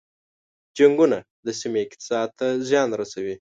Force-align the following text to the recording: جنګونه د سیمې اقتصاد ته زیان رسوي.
جنګونه 0.77 1.17
د 1.45 1.47
سیمې 1.59 1.79
اقتصاد 1.85 2.29
ته 2.39 2.47
زیان 2.69 2.89
رسوي. 3.01 3.29